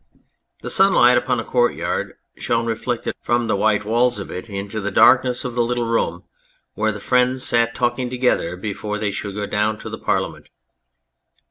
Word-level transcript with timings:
The 0.63 0.71
sunlight 0.71 1.15
upon 1.15 1.37
the 1.37 1.43
courtyard 1.43 2.15
shone 2.35 2.65
reflected 2.65 3.13
from 3.21 3.45
the 3.45 3.55
white 3.55 3.85
walls 3.85 4.17
of 4.17 4.31
it 4.31 4.49
into 4.49 4.81
the 4.81 4.89
darkness 4.89 5.45
of 5.45 5.53
the 5.53 5.61
little 5.61 5.85
room 5.85 6.23
where 6.73 6.91
the 6.91 6.99
friends 6.99 7.43
sat 7.45 7.75
talking 7.75 8.09
together 8.09 8.55
before 8.57 8.97
they 8.97 9.11
should 9.11 9.35
go 9.35 9.45
down 9.45 9.77
to 9.77 9.89
the 9.91 9.99
Parliament. 9.99 10.49